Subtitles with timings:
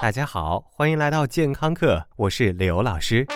[0.00, 3.26] 大家好，欢迎来到健康课，我是刘老师。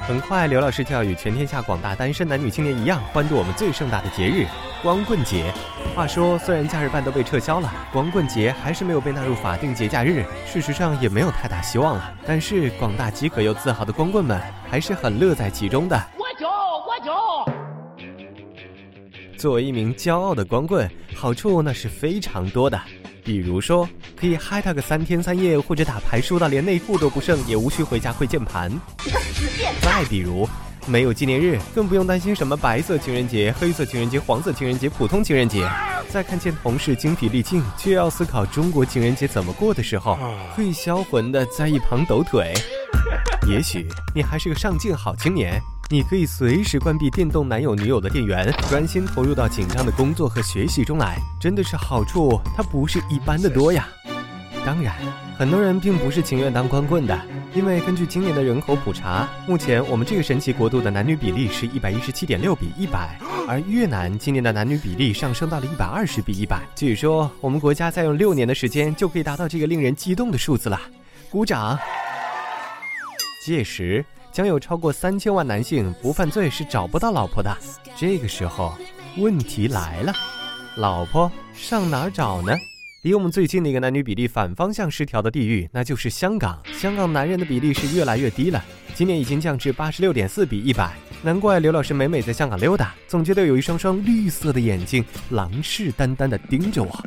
[0.00, 4.46] 很快，刘老师就要与全天下广大单身男女青年一样，欢度我们最盛大的节日——
[4.82, 5.54] 光棍节。
[5.94, 12.12] 话说，虽然假日办都被撤销了，光棍节还是没有被纳入法定节假日，事实上也没有太大希望了。
[12.26, 15.96] 但是，广大饥渴又自豪的光棍们还是很乐在其中的。
[16.18, 17.12] 我就我就。
[19.38, 22.80] 作为一名骄傲的光棍，好处那是非常多的。
[23.26, 28.70] 比如说，可以嗨他个三天三夜，或者打牌输到连内裤都不剩，也无需回家跪键盘。
[29.82, 30.48] 再比如，
[30.86, 35.68] 没有纪念日，更不用担心什么白色情人节、黑色情人节、黄色情人节、普通情人节。
[36.08, 40.16] 在看见同事精疲力尽，却要思考中国情人节怎么过的时候，
[40.54, 42.54] 可以销魂的在一旁抖腿。
[43.48, 45.60] 也许你还是个上进好青年。
[45.88, 53.86] 你可以随时关闭电动男友女友的电源，专心投入到紧张的工作和学习中来，真的是好处，它不是一般的多呀。
[54.64, 54.96] 当然，
[55.38, 57.16] 很多人并不是情愿当光棍的，
[57.54, 63.16] 因为根据今年的人口普查，目前我们这个神奇国度的男女比例是一百一十七点六比一百，
[63.46, 66.60] 而越南今年的男女比例上升到了一百二十比一百。
[66.74, 70.80] 据说我们国家再用六年的时间就可以达到这个令人激动的数字了，
[71.30, 71.78] 鼓掌。
[73.44, 74.04] 届时。
[74.36, 77.56] 将有超过三千万男性不犯罪是找不到老婆的。
[77.96, 78.76] 这个时候，
[79.16, 80.12] 问题来了，
[80.76, 82.54] 老婆上哪儿找呢？
[83.00, 86.60] 离我们最近的一个男女比例反方向失调的地域，那就是香港。
[86.74, 88.62] 香港男人的比例是越来越低了，
[88.94, 90.92] 今年已经降至八十六点四比一百。
[91.22, 97.02] 难怪刘老师每每在香港溜达，总觉得有一双双绿色的眼睛狼视眈眈地盯着我。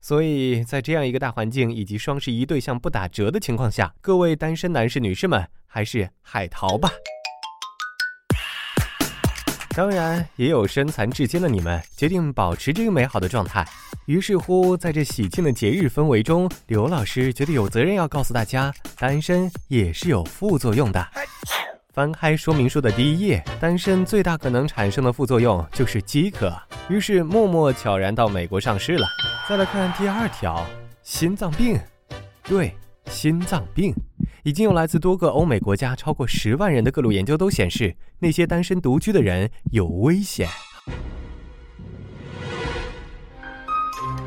[0.00, 6.90] 所以在这样一个大环境以及双十一对象不打折的情况下，各位单身男士女士们，还是海淘吧。
[9.72, 13.66] 当然，也有身残志坚的你们决定保持这个美好的状态。
[14.06, 21.06] 于是乎，在这喜庆的节日氛围中，刘老师觉得有责任要告诉大家，单身也是有副作用的。
[21.92, 26.52] 翻开说明书的第一页，单身最大可能产生的副作用就是饥渴。
[26.90, 29.06] 于是默默悄然到美国上市了。
[29.48, 30.66] 再来看第二条，
[31.04, 31.78] 心脏病。
[32.42, 32.74] 对，
[33.06, 33.94] 心脏病，
[34.42, 40.48] 已经有来自多个欧美国家超过十万人的各路研究都显示，那些单身独居的人有危险。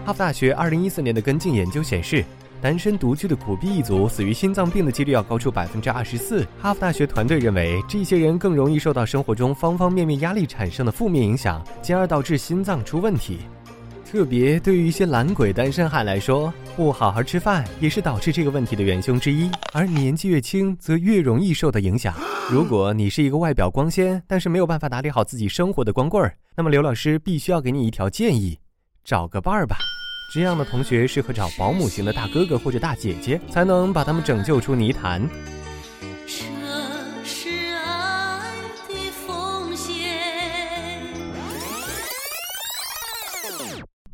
[0.05, 2.23] 哈佛大学二零一四年的跟进研究显示。
[2.63, 6.47] 单身独居的苦逼一族死于心脏病的几率要高出百分之二十四。
[6.61, 13.39] 哈佛大学团队认为，这些人更容易受到生活中方方面面压力产生的负面影响，进而导致心脏出问题。
[14.09, 19.51] 特别对于一些懒鬼单身汉来说，不好好吃饭也是导致这个问题的元凶之一。
[19.73, 22.15] 而年纪越轻，则越容易受到影响。
[22.49, 28.59] 如果你是一个外表光鲜，但是没有办法打理好自己生活的光棍儿，那么刘老师必须要给你一条建议：
[29.03, 29.75] 找个伴儿吧。
[30.31, 35.21] 这样的同学适合找保姆型的大哥哥或者大姐姐，才能把他们拯救出泥潭。
[36.25, 38.49] 这是爱
[38.87, 38.95] 的
[39.27, 39.93] 奉献。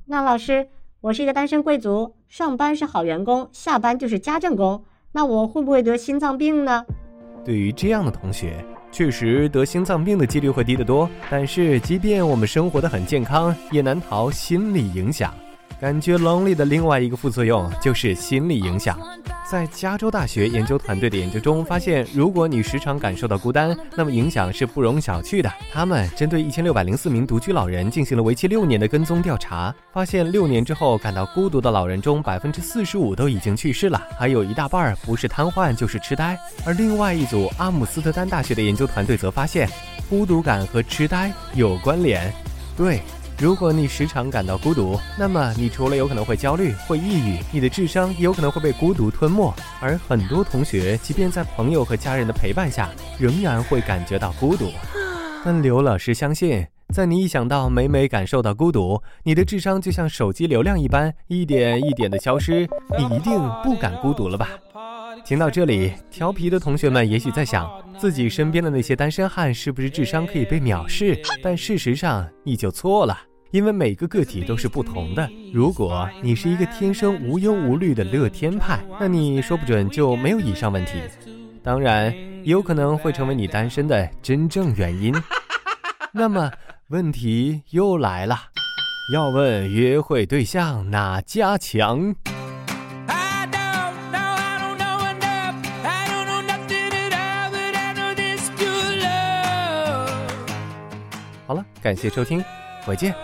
[0.05, 0.67] 那老师，
[0.99, 4.83] 我是一个单身贵族，上班是好员工，下班就是家政工，
[5.13, 6.85] 那我会不会得心脏病呢？
[7.45, 11.09] 对于这样的同学，确实得心脏病的几率会低得多。
[11.29, 15.33] 但是，即便我们生活的很健康，也难逃心理影响。
[15.79, 18.99] 感觉 lonely 的另外一个副作用就是心理影响。
[19.49, 25.49] 在加州大学研究团队的研究中发现，如果你时常感受到孤单，那么影响是不容小觑的。
[25.71, 36.37] 他们针对一千六百零四名独居老人进行了为期六年的跟踪调查，发现六年之后感到孤独的老人中，百分之四十五都已经去世了，还有一大半不是瘫痪就是痴呆。
[36.65, 39.67] 而另外一组阿姆斯特丹大学的研究团队则发现，
[40.09, 42.31] 孤独感和痴呆有关联。
[42.75, 42.99] 对。
[43.41, 49.53] 如果你时常感到孤独，那么你除了有可能会焦虑、会抑郁，你的智商有可能会被孤独吞没。
[49.79, 54.65] 而很多同学，即便在朋友和家人的陪伴下，仍然会感觉到孤独。
[55.45, 64.49] 但刘老师相信，在你一想到每每感受到孤独，你的智商就像手机流量一般，一点一点的消失，你一定不敢孤独了吧？
[65.23, 71.17] 听到这里，调皮的同学们也许在想，自己身边的那些单身汉是不是智商可以被藐视？
[71.41, 73.17] 但事实上，你就错了。
[73.51, 75.27] 因为每个个体都是不同的。
[75.51, 81.01] 如果你是一个天生无忧无虑的乐天派，那你说不准就没有以上问题。
[81.63, 82.13] 当然，
[82.43, 85.13] 也有可能会成为你单身的真正原因。
[86.13, 86.51] 那么
[86.89, 88.37] 问题又来了，
[89.13, 92.15] 要问约会对象哪家强？
[101.45, 102.43] 好了，感谢收听，
[102.85, 103.15] 回见。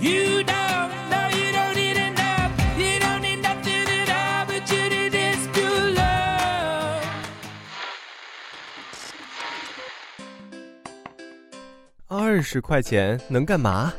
[0.00, 2.50] You don't, no, you don't need enough.
[2.76, 7.02] You don't need nothing at all, but you need this pure love.
[12.08, 13.92] 二十块钱能干嘛？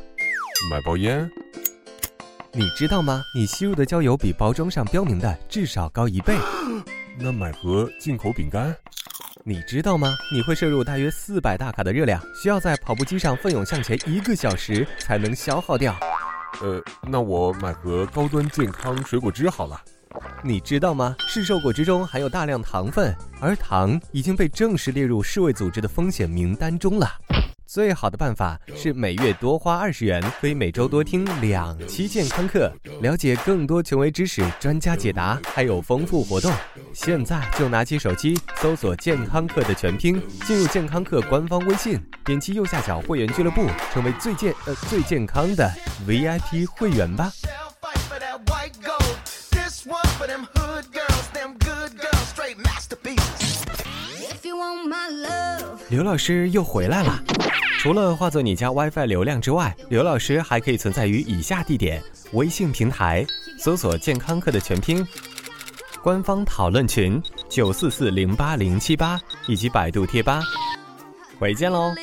[0.69, 1.29] 买包烟，
[2.53, 3.21] 你知道吗？
[3.35, 6.37] 你吸入的焦油比包装上标明的至少高一倍。
[7.17, 8.75] 那买盒进口饼干，
[9.45, 10.16] 你知道吗？
[10.31, 15.94] 你会摄入大约四百大卡的热量，需要在跑步机上奋勇向前一个小时才能消耗掉。
[16.62, 19.81] 呃，那我买盒高端健康水果汁好了。
[20.42, 21.13] 你知道吗？
[21.28, 27.10] 市售果汁中含有大量糖分，而糖已经被正式列入世卫组织的风险名单中了。
[27.73, 32.71] 最好的办法是每月多花二十元，可以每周多听两期健康课，
[33.01, 36.53] 了解更多权威知识、专家解答，还有丰富活动。
[36.93, 45.67] 现在就拿起手机搜索“健康课”的全拼，进入健康课官方微信，点击右下角会员俱乐部，成为最健呃最健康的
[46.07, 47.31] VIP 会员吧。
[55.89, 57.23] 刘老师又回来了。
[57.83, 62.01] 除了化作你家 WiFi 流量之外，刘老师还可以存在于以下地点：
[62.31, 63.25] 微信平台
[63.59, 65.06] 搜索“健康课”的全拼，
[66.01, 70.41] 官方讨论群九四四零八零七八，以及百度贴吧。
[71.38, 71.94] 回见喽。